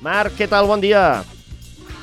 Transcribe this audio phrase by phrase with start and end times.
[0.00, 0.66] Marc, què tal?
[0.70, 1.20] Bon dia.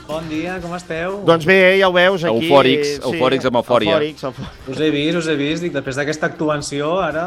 [0.08, 1.18] Bon dia, com esteu?
[1.28, 2.46] Doncs bé, ja ho veus aquí.
[2.48, 3.98] Eufòrics, eufòrics amb eufòria.
[3.98, 4.70] Eufòrics, eufòrics.
[4.72, 5.66] Us he vist, us he vist.
[5.66, 7.26] Dic, després d'aquesta actuació, ara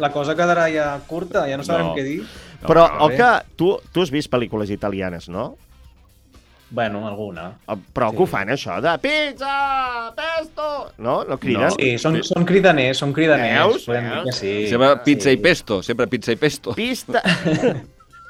[0.00, 1.96] la cosa quedarà ja curta, ja no sabrem No.
[1.98, 2.22] què dir.
[2.62, 3.18] Però, no, o bé.
[3.18, 5.56] que tu, tu has vist pel·lícules italianes, no?
[6.72, 7.58] Bueno, alguna.
[7.68, 8.16] Eh, Però Sí.
[8.16, 10.92] que ho fan, això, de pizza, pesto...
[10.96, 11.24] No?
[11.28, 11.66] No criden?
[11.68, 11.70] No.
[11.76, 13.66] Sí, són, són cridaners, són cridaners.
[13.74, 13.84] Veus?
[13.90, 14.54] Podem dir que sí.
[14.70, 15.36] Sempre pizza sí.
[15.36, 16.72] i pesto, sempre pizza i pesto.
[16.78, 17.20] Pista...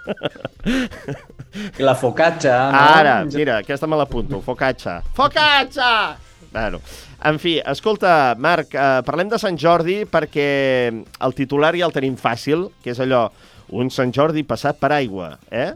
[1.78, 2.82] I la focaccia, no?
[3.00, 4.40] Ara, mira, aquesta me l'apunto.
[4.44, 5.00] Focaccia.
[5.16, 6.16] Focaccia!
[6.52, 6.80] Bueno,
[7.24, 10.46] en fi, escolta, Marc, eh, parlem de Sant Jordi perquè
[10.92, 13.26] el titular ja el tenim fàcil, que és allò,
[13.72, 15.70] un Sant Jordi passat per aigua, eh?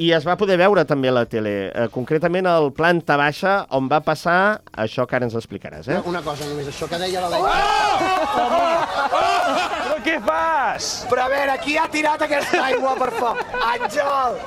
[0.00, 3.90] I es va poder veure també a la tele, eh, concretament al planta baixa, on
[3.92, 5.98] va passar això que ara ens explicaràs, eh?
[6.08, 8.72] Una cosa només, això que deia la Leia.
[9.12, 10.86] Però què fas?
[11.10, 13.42] Però a veure, qui ha tirat aquesta aigua, per favor?
[13.68, 14.38] Àngel!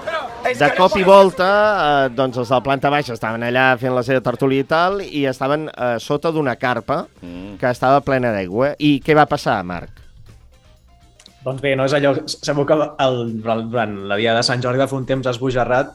[0.49, 1.49] És De cop no i volta,
[2.05, 5.25] eh, doncs els del planta baixa estaven allà fent la seva tertúlia i tal, i
[5.29, 7.57] estaven eh, sota d'una carpa Mm.
[7.59, 8.73] que estava plena d'aigua.
[8.79, 9.89] I què va passar, Marc?
[11.45, 12.15] Doncs bé, no és allò...
[12.25, 15.91] Sabeu que el, durant la dia de Sant Jordi va fer un temps esbojarrat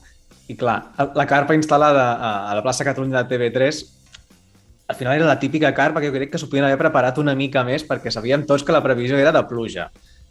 [0.50, 0.76] i, clar,
[1.18, 3.80] la carpa instal·lada a, la plaça Catalunya de TV3
[4.90, 7.36] al final era la típica carpa que jo crec que s'ho podien haver preparat una
[7.38, 9.86] mica més perquè sabíem tots que la previsió era de pluja.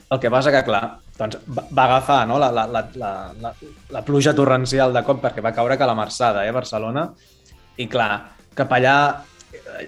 [0.10, 3.54] El que passa que, clar, doncs va, agafar no, la, la, la, la,
[3.94, 7.06] la, pluja torrencial de cop perquè va caure que la Marçada, eh, Barcelona,
[7.80, 8.10] i clar,
[8.58, 8.96] cap allà,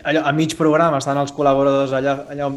[0.04, 2.52] allò, a mig programa estan els col·laboradors allà, allà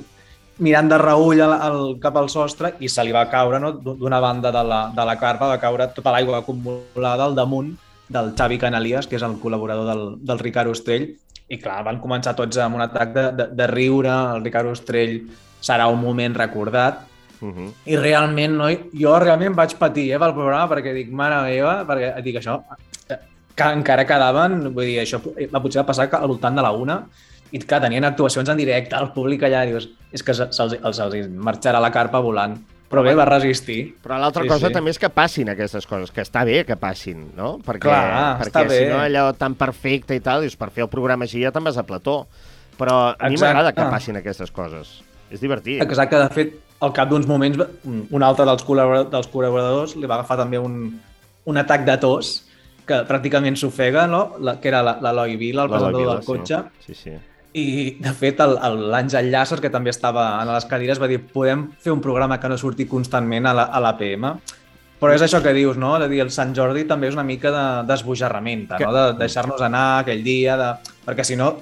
[0.59, 3.73] mirant de reull al, al, cap al sostre i se li va caure, no?
[3.73, 7.73] d'una banda de la, de la carpa, va caure tota l'aigua acumulada al damunt
[8.15, 11.09] del Xavi Canalies, que és el col·laborador del, del Ricard Ostrell,
[11.49, 15.19] i clar, van començar tots amb un atac de, de, de riure, el Ricard Ostrell
[15.65, 17.03] serà un moment recordat,
[17.45, 17.73] Uh -huh.
[17.85, 22.23] i realment, no, jo realment vaig patir eh, pel programa perquè dic, mare meva, perquè
[22.23, 22.63] dic això,
[23.11, 23.19] eh,
[23.55, 25.21] que encara quedaven, vull dir, això
[25.53, 27.03] va potser va passar al voltant de la una,
[27.53, 31.29] i que tenien actuacions en directe, el públic allà, dius, és que se'ls se'ls se'ls
[31.31, 32.57] marxarà la carpa volant.
[32.91, 33.97] Però bé, va resistir.
[34.05, 34.73] Però l'altra Sí, cosa sí.
[34.73, 37.59] també és que passin aquestes coses, que està bé que passin, no?
[37.59, 38.91] Perquè, Clar, perquè si bé.
[38.93, 41.77] no allò tan perfecte i tal, dius, per fer el programa així ja te'n vas
[41.79, 42.27] a plató.
[42.79, 43.53] Però a mi Exacte.
[43.55, 45.03] m'agrada que passin aquestes coses.
[45.31, 45.83] És divertit.
[45.83, 47.59] Exacte, de fet, al cap d'uns moments,
[48.11, 51.01] un altre dels, col·laboradors, dels col·laboradors li va agafar també un,
[51.47, 52.45] un atac de tos
[52.87, 54.35] que pràcticament s'ofega, no?
[54.39, 56.63] La, que era la- l'Eloi Vila, el presentador Vila, del cotxe.
[56.85, 57.11] Sí, sí.
[57.11, 57.17] sí.
[57.55, 61.21] I, de fet, el- el- l'Àngel Llàcer, que també estava a les cadires, va dir
[61.23, 64.33] podem fer un programa que no surti constantment a la- a l'APM.
[65.01, 65.99] Però és això que dius, no?
[65.99, 68.93] De dir, el Sant Jordi també és una mica de- d'esbojarramenta, Que- no?
[68.93, 70.73] De deixar-nos anar aquell dia, de...
[71.07, 71.57] perquè si no,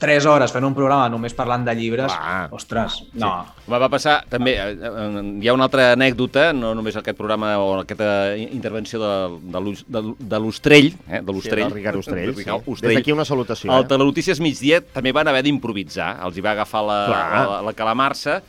[0.00, 2.48] tres hores fent un programa només parlant de llibres, Clar.
[2.56, 3.30] ostres, no.
[3.70, 7.52] Va, va passar també, eh, eh, hi ha una altra anècdota, no només aquest programa
[7.60, 9.12] o aquesta intervenció de,
[9.52, 10.02] de, de,
[10.32, 11.66] de l'Ostrell, eh, de Sí, l'Ostrell.
[11.68, 12.34] del Ricard Ostrell.
[12.34, 12.48] Sí.
[12.50, 12.94] Ostrell.
[12.94, 13.70] Des d'aquí una salutació.
[13.72, 13.90] Al Eh?
[13.92, 16.16] Telenotícies migdia també van haver d'improvisar.
[16.24, 17.46] Els hi va agafar la, Clar.
[17.50, 18.40] la, la calamarsa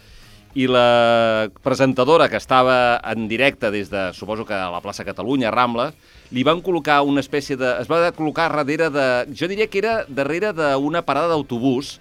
[0.54, 5.52] i la presentadora que estava en directe des de, suposo que a la plaça Catalunya,
[5.52, 5.92] Rambla,
[6.32, 7.70] li van col·locar una espècie de...
[7.82, 9.08] Es va col·locar darrere de...
[9.36, 12.00] Jo diria que era darrere d'una parada d'autobús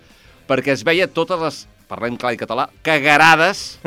[0.51, 1.61] perquè es veia totes les
[1.91, 3.81] parlem clar i català, cagarades,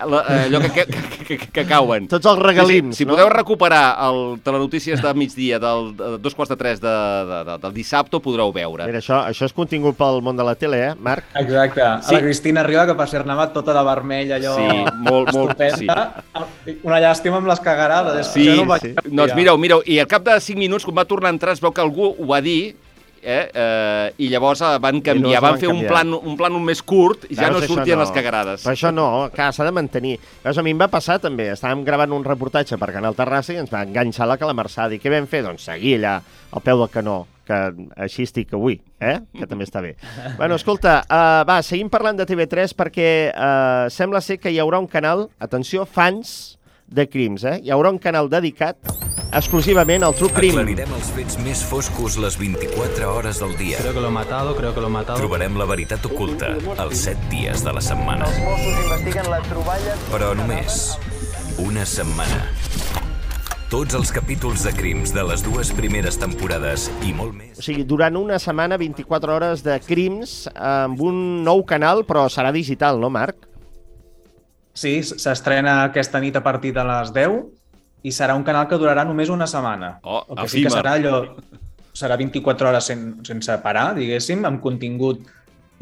[0.00, 2.08] allò que, que, que, que, que cauen.
[2.10, 3.14] Tots els regalims, Si, si no?
[3.14, 6.88] podeu recuperar el Telenotícies de migdia del de dos quarts de tres de,
[7.30, 8.86] de, de, del dissabte, ho podreu veure.
[8.88, 11.28] Mira, això, això és contingut pel món de la tele, eh, Marc?
[11.40, 11.84] Exacte.
[11.84, 12.08] Sí.
[12.08, 12.14] Sí.
[12.16, 14.54] La Cristina Riba, que per ser anava tota de vermell, allò...
[14.56, 16.24] Sí, molt, molt, estupenda.
[16.86, 18.32] Una llàstima amb les cagarades.
[18.32, 18.94] Sí, no sí.
[19.04, 21.62] Doncs mireu, mireu, i al cap de 5 minuts, quan va tornar a entrar, es
[21.64, 22.74] veu que algú ho va dir,
[23.24, 25.90] eh, eh, i llavors eh, van canviar, van van fer un canviar.
[25.92, 28.64] plan, un plan més curt i ja no sortien les cagarades.
[28.66, 30.16] Però això no, clar, s'ha de mantenir.
[30.44, 31.50] Veus, a mi em va passar també.
[31.54, 34.94] Estàvem gravant un reportatge per Canal Terrassa i ens va enganxar la calamarsada.
[34.94, 35.44] I què vam fer?
[35.48, 36.18] Doncs seguir allà,
[36.54, 37.60] al peu del canó, que
[38.00, 39.18] així estic avui, eh?
[39.36, 39.94] que també està bé.
[40.40, 44.80] bueno, escolta, uh, va, seguim parlant de TV3 perquè uh, sembla ser que hi haurà
[44.82, 46.56] un canal, atenció, fans
[46.86, 47.58] de crims, eh?
[47.64, 49.03] Hi haurà un canal dedicat
[49.34, 50.62] exclusivament al True Crime.
[50.62, 53.80] Aclarirem els fets més foscos les 24 hores del dia.
[53.82, 55.18] Creo que lo he matado, creo que lo he matado.
[55.18, 58.28] Trobarem la veritat oculta els 7 dies de la setmana.
[58.44, 59.96] Mossos investiguen la troballa...
[60.12, 60.84] Però només
[61.62, 62.44] una setmana.
[63.72, 67.58] Tots els capítols de crims de les dues primeres temporades i molt més.
[67.58, 72.52] O sigui, durant una setmana, 24 hores de crims amb un nou canal, però serà
[72.54, 73.48] digital, no, Marc?
[74.74, 77.42] Sí, s'estrena aquesta nit a partir de les 10
[78.04, 79.94] i serà un canal que durarà només una setmana.
[80.04, 80.76] Oh, el que sí que efímer.
[80.82, 81.22] serà allò...
[81.94, 85.20] Serà 24 hores sen, sense parar, diguéssim, amb contingut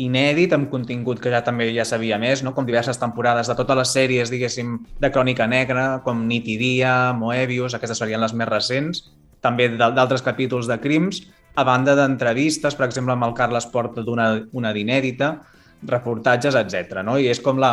[0.02, 2.52] inèdit, amb contingut que ja també ja sabia més, no?
[2.52, 6.92] com diverses temporades de totes les sèries, diguéssim, de Crònica Negra, com Nit i Dia,
[7.16, 9.02] Moebius, aquestes serien les més recents,
[9.40, 11.22] també d'al- d'altres capítols de crims,
[11.56, 15.32] a banda d'entrevistes, per exemple, amb el Carles Porta d'una una d'inèdita,
[15.88, 17.00] reportatges, etc.
[17.04, 17.16] No?
[17.18, 17.72] I és com la,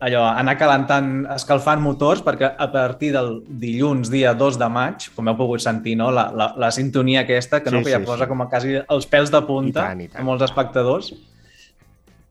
[0.00, 5.28] allò, anar calentant, escalfant motors, perquè a partir del dilluns, dia 2 de maig, com
[5.28, 6.10] heu pogut sentir, no?
[6.14, 8.30] la, la, la sintonia aquesta, que, Sí, no, que ja sí, posa sí.
[8.32, 10.22] com a quasi els pèls de I punta tant, i tant.
[10.22, 11.12] a molts espectadors,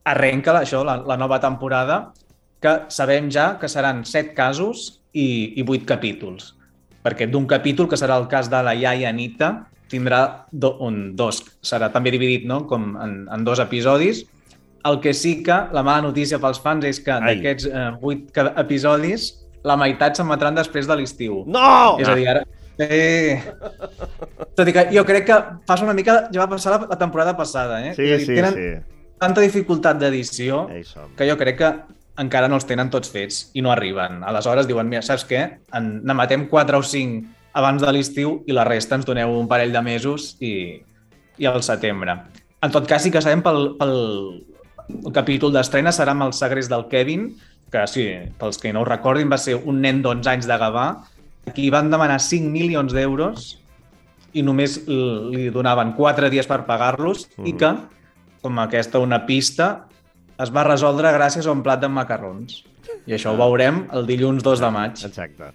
[0.10, 2.01] arrenca això, la, la nova temporada,
[2.60, 6.56] que sabem ja que seran set casos i, i vuit capítols.
[7.06, 9.54] Perquè d'un capítol, que serà el cas de la iaia Anita,
[9.89, 12.66] tindrà do, un, dos, serà també dividit no?
[12.69, 14.25] com en, en dos episodis.
[14.88, 18.54] El que sí que la mala notícia pels fans és que d'aquests eh, vuit ca-
[18.62, 19.34] episodis,
[19.68, 21.42] la meitat s'emetran després de l'estiu.
[21.48, 21.98] No!
[22.00, 22.46] És a dir, ara...
[22.80, 23.36] Sí.
[24.56, 25.38] Tot i que jo crec que
[25.68, 26.30] passa una mica...
[26.31, 27.94] Ja va passar la, la temporada passada, eh?
[27.98, 28.70] Sí, dir, sí, tenen sí.
[29.20, 30.62] tanta dificultat d'edició
[31.20, 31.72] que jo crec que
[32.24, 34.24] encara no els tenen tots fets i no arriben.
[34.28, 35.42] Aleshores diuen, mira, saps què?
[35.76, 39.76] En, n'emetem 4 o 5 abans de l'estiu i la resta ens doneu un parell
[39.76, 40.54] de mesos i,
[41.40, 42.16] i al setembre.
[42.64, 43.96] En tot cas, sí que sabem pel, pel
[44.89, 47.30] el capítol d'estrena serà amb el segrest del Kevin,
[47.69, 48.06] que sí,
[48.39, 50.88] pels que no ho recordin, va ser un nen d'11 anys de Gavà,
[51.47, 53.51] a qui van demanar 5 milions d'euros
[54.38, 57.71] i només li donaven 4 dies per pagar-los i que,
[58.44, 59.69] com aquesta una pista,
[60.39, 62.63] es va resoldre gràcies a un plat de macarrons.
[63.09, 65.00] I això ho veurem el dilluns 2 de maig.
[65.07, 65.47] Exacte.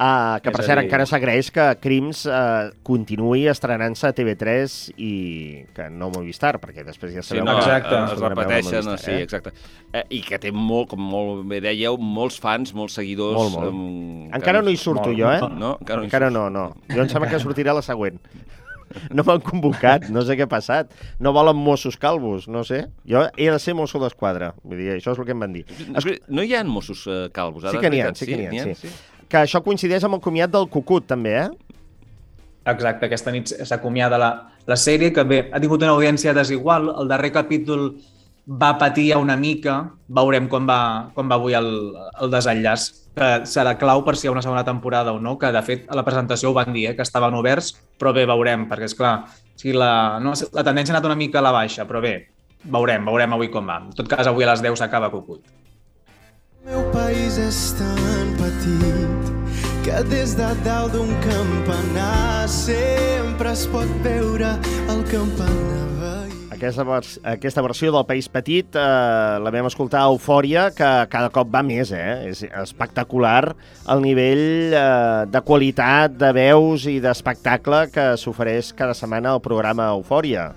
[0.00, 5.12] Ah, que per cert, dir- encara s'agraeix que Crims eh, continuï estrenant-se a TV3 i
[5.76, 8.00] que no Movistar, perquè després ja Sí, sabeu no, que exacte.
[8.14, 9.52] es repeteixen, Movistar, sí, exacte.
[9.92, 13.36] Eh, I que té molt, com molt bé dèieu, molts fans, molts seguidors.
[13.36, 13.68] Molt, molt.
[13.76, 15.18] Um, Encara no hi surto Molt.
[15.20, 15.40] jo, eh?
[15.52, 16.66] No, encara no Encara no, no.
[16.88, 18.16] Jo em sembla que sortirà la següent.
[19.14, 20.92] No m'han convocat, no sé què ha passat.
[21.22, 22.84] No volen Mossos calvos, no sé.
[23.08, 24.52] Jo he de ser mosso d'esquadra.
[24.64, 25.64] Vull dir, això és el que em van dir.
[25.88, 26.02] No,
[26.38, 27.76] no hi ha Mossos eh, calvos, ara?
[27.76, 28.82] Sí que n'hi ha, sí que n'hi ha, veritat?
[28.82, 29.14] sí.
[29.26, 31.48] Que això coincideix amb el comiat del Cucut, també, eh?
[32.66, 34.30] Exacte, aquesta nit s'acomiada la,
[34.66, 36.90] la sèrie, que bé, ha tingut una audiència desigual.
[36.98, 37.92] El darrer capítol
[38.46, 41.68] va patir una mica, veurem com va, com va avui el,
[42.22, 45.50] el desenllaç, que serà clau per si hi ha una segona temporada o no, que
[45.52, 48.68] de fet a la presentació ho van dir, eh, que estaven oberts, però bé, veurem,
[48.70, 49.16] perquè és clar,
[49.58, 52.14] si la, no, la tendència ha anat una mica a la baixa, però bé,
[52.62, 53.80] veurem, veurem avui com va.
[53.88, 55.42] En tot cas, avui a les 10 s'acaba Cucut.
[56.66, 59.34] El meu país és tan petit
[59.86, 64.54] que des de dalt d'un campanar sempre es pot veure
[64.90, 65.95] el campanar.
[66.56, 68.82] Aquesta, vers aquesta versió del País Petit eh,
[69.44, 72.30] la vam escoltar a Eufòria, que cada cop va més, eh?
[72.30, 73.50] És espectacular
[73.92, 79.90] el nivell eh, de qualitat, de veus i d'espectacle que s'ofereix cada setmana al programa
[79.98, 80.48] Eufòria.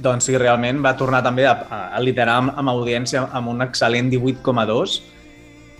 [0.00, 4.08] Doncs sí, realment va tornar també a, a, liderar amb, amb audiència amb un excel·lent
[4.14, 4.96] 18,2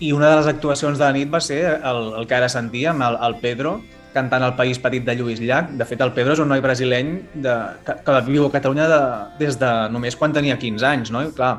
[0.04, 3.00] i una de les actuacions de la nit va ser el, el que ara sentíem,
[3.08, 3.78] el, el Pedro,
[4.14, 5.70] cantant El País Petit de Lluís Llach.
[5.78, 9.00] De fet, el Pedro és un noi brasileny de, que, que viu a Catalunya de,
[9.40, 11.22] des de només quan tenia 15 anys, no?
[11.26, 11.54] I clar,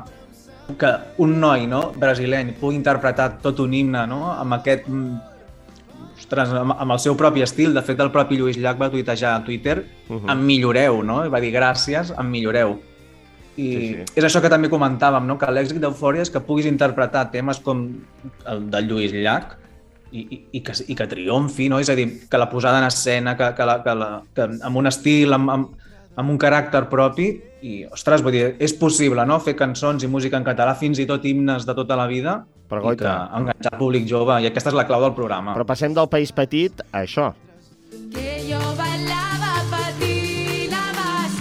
[0.78, 4.20] que un noi no, brasileny pugui interpretar tot un himne no?
[4.32, 5.16] amb aquest mm,
[6.16, 7.74] ostres, amb, amb el seu propi estil.
[7.74, 10.32] De fet, el propi Lluís Llach va tuitejar a Twitter uh -huh.
[10.32, 11.24] em milloreu, no?
[11.26, 12.80] I va dir gràcies, em milloreu.
[13.56, 13.94] I sí.
[13.94, 14.04] sí.
[14.16, 15.36] és això que també comentàvem, no?
[15.38, 18.00] que l'èxit d'Eufòria és que puguis interpretar temes com
[18.46, 19.61] el de Lluís Llach
[20.12, 21.80] i, i, i, que, i que triomfi, no?
[21.80, 24.76] és a dir, que la posada en escena, que, que, la, que, la, que amb
[24.76, 25.88] un estil, amb, amb,
[26.20, 27.30] amb un caràcter propi,
[27.62, 31.06] i, ostres, vull dir, és possible, no?, fer cançons i música en català, fins i
[31.08, 33.14] tot himnes de tota la vida, Però, i que goita.
[33.38, 35.54] enganxar el públic jove, i aquesta és la clau del programa.
[35.56, 37.30] Però passem del País Petit a això.
[38.12, 41.38] Que yo bailaba para ti nada más.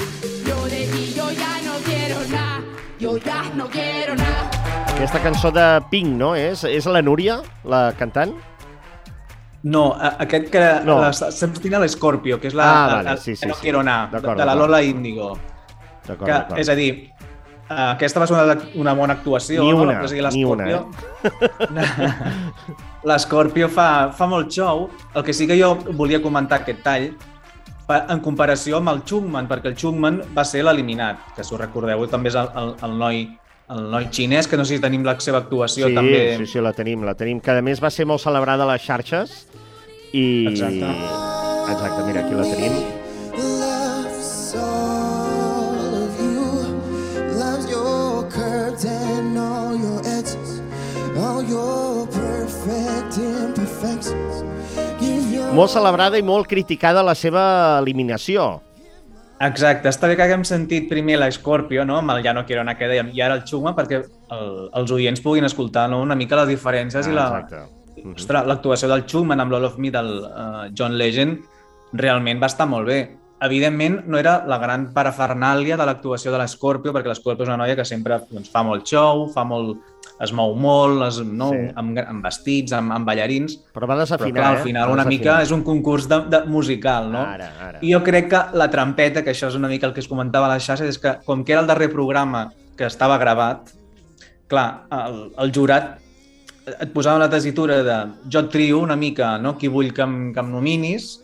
[0.48, 2.64] Yo de ti yo ya no quiero nada.
[3.00, 4.48] Yo ya no quiero nada.
[4.94, 6.36] Aquesta cançó de Pink, no?
[6.36, 8.36] És, és la Núria, la cantant?
[9.64, 11.00] No, a- aquest que No.
[11.02, 11.14] no.
[11.14, 13.62] sempre tiene l'Scorpio, que és la, Ah, vale, la- sí, sí, que no sí.
[13.62, 14.56] quiero anar, de, la.
[14.56, 15.38] Lola Índigo.
[16.08, 16.90] Que, és a dir,
[17.70, 19.62] eh, aquesta va ser una, una bona actuació.
[19.64, 19.84] Ni no?
[19.84, 20.82] una, O sigui, ni una, eh?
[23.04, 24.90] L'Scorpio fa, fa molt show.
[25.16, 27.12] El que sí que jo volia comentar aquest tall,
[27.92, 32.06] en comparació amb el Chungman, perquè el Chungman va ser l'eliminat, que si us recordeu
[32.08, 33.24] també és el, el, el noi
[33.72, 36.24] el noi xinès, que no sé si tenim la seva actuació sí, també.
[36.42, 38.84] sí, sí, la tenim, la tenim, que a més va ser molt celebrada a les
[38.84, 39.46] xarxes
[40.12, 40.48] i...
[40.52, 40.92] Exacte.
[41.72, 42.82] Exacte, mira, aquí la tenim.
[55.52, 57.44] Molt celebrada i molt criticada la seva
[57.82, 58.62] eliminació.
[59.42, 61.98] Exacte, està bé que haguem sentit primer la Scorpio, no?
[61.98, 64.92] amb el Ja no quiero anar que dèiem, i ara el Xuma perquè el, els
[64.94, 66.02] oients puguin escoltar no?
[66.06, 68.04] una mica les diferències i la, Ah, Exacte.
[68.04, 68.16] Mhm.
[68.16, 71.42] Ostres, l'actuació del Schumann amb l'All of Me del uh, John Legend
[71.94, 73.00] realment va estar molt bé.
[73.42, 77.78] Evidentment, no era la gran parafernàlia de l'actuació de l'Scorpio, perquè l'Scorpio és una noia
[77.80, 79.80] que sempre doncs, fa molt show, fa molt,
[80.22, 81.50] es mou molt, es, no?
[81.56, 81.64] Sí.
[81.82, 84.66] amb, amb vestits, amb, amb ballarins, Però va però desafinar, clar, al eh?
[84.68, 87.26] final Va una mica és un concurs de, de musical, no?
[87.26, 87.82] Ara, ara.
[87.82, 90.46] I jo crec que la trampeta, que això és una mica el que es comentava
[90.46, 93.74] a la xarxa, és que com que era el darrer programa que estava gravat,
[94.52, 95.98] clar, el, el jurat
[96.70, 97.98] et posava la tesitura de
[98.30, 99.56] jo trio una mica no?
[99.58, 101.16] qui vull que em, que em nominis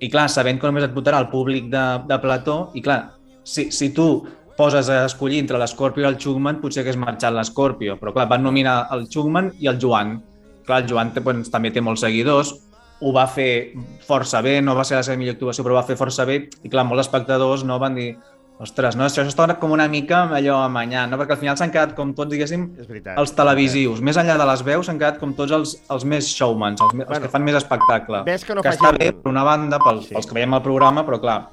[0.00, 3.00] i clar, sabent que només et votarà el públic de, de plató i clar,
[3.46, 4.26] si, si tu
[4.56, 8.44] poses a escollir entre l'Scorpio i el Chugman, potser hagués marxat l'Scorpio, però clar, van
[8.44, 10.16] nominar el Chugman i el Joan.
[10.66, 12.54] Clar, el Joan doncs, també té molts seguidors,
[13.00, 13.76] ho va fer
[14.06, 16.72] força bé, no va ser la seva millor actuació, però va fer força bé, i
[16.72, 18.14] clar, molts espectadors no van dir
[18.58, 21.18] ostres, no, això està com una mica allò amanyant, no?
[21.20, 23.18] perquè al final s'han quedat com tots, diguéssim, És veritat.
[23.20, 24.00] els televisius.
[24.00, 27.04] Més enllà de les veus, s'han quedat com tots els, els més showmans, els, me-
[27.04, 28.22] els Bueno, que fan més espectacle.
[28.24, 30.14] ves que no que facin- està bé, per una banda, pels, Sí.
[30.14, 31.48] pels que veiem el programa, però clar,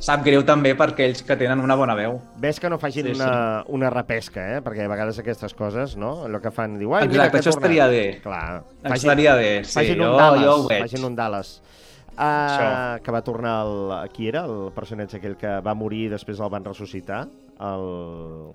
[0.00, 2.20] sap greu també per aquells que tenen una bona veu.
[2.36, 3.20] Ves que no facin Sí, sí.
[3.22, 4.60] una, una repesca, eh?
[4.60, 6.24] Perquè a vegades aquestes coses, no?
[6.26, 8.20] Allò que fan, diu, ai, mira Exacte, que això estaria bé.
[8.22, 8.64] Clar.
[8.82, 10.82] Estaria bé, sí, facin jo, un Dallas, jo ho veig.
[10.82, 11.62] Facin un Dallas.
[12.14, 12.66] Uh, Això.
[13.02, 13.94] que va tornar el...
[14.14, 17.24] Qui era el personatge aquell que va morir i després el van ressuscitar?
[17.58, 17.84] El...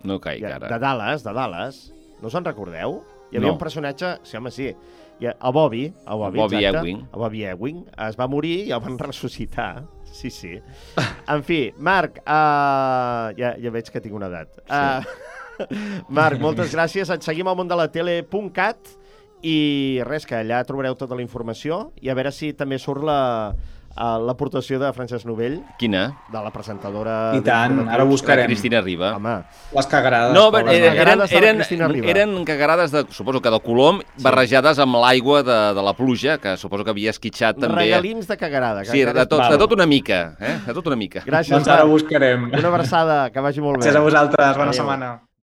[0.08, 0.70] No caic Ja, ara.
[0.72, 1.80] De Dallas, de Dallas.
[2.24, 3.02] No se'n recordeu?
[3.32, 3.54] Hi havia No.
[3.58, 4.18] un personatge...
[4.24, 4.70] Sí, home, sí.
[5.20, 7.02] Ha- El Bobby, el Bobby, Bobby exacte, Ewing.
[7.12, 9.84] El Bobby Ewing es va morir i el van ressuscitar.
[10.10, 10.56] Sí, sí.
[11.28, 14.56] En fi, Marc, uh, ja, ja veig que tinc una edat.
[14.66, 15.04] Uh,
[16.16, 17.12] Marc, moltes gràcies.
[17.14, 18.96] Et seguim al món de la tele.cat
[19.44, 23.20] i res, que allà trobareu tota la informació i a veure si també surt la
[23.56, 26.02] eh, l'aportació de Francesc Novell, Quina?
[26.32, 27.32] de la presentadora...
[27.36, 28.46] I tant, ara La buscarem.
[28.52, 29.14] Cristina Riba.
[29.16, 29.38] Home,
[29.76, 30.34] Les cagarades.
[30.36, 31.00] No, eren, noies.
[31.00, 32.08] eren, eren, Cristina Riba.
[32.12, 36.58] eren cagarades de, suposo que de colom, barrejades amb l'aigua de, de la pluja, que
[36.58, 37.80] suposo que havia esquitxat també.
[37.86, 38.84] regalins de cagarada.
[38.86, 40.58] Sí, de tot, de tot una mica, eh?
[40.68, 41.24] De tot una mica.
[41.26, 42.52] Gràcies, Doncs ara buscarem.
[42.52, 43.86] Una abraçada, que vagi molt bé.
[43.88, 44.80] Gràcies a vosaltres, bona Adéu.
[44.84, 45.12] setmana.